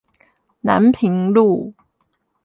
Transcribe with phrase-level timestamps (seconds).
[0.61, 1.75] 南平路